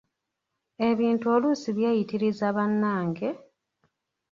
[0.89, 3.29] Ebintu oluusi byeyitiriza bannange!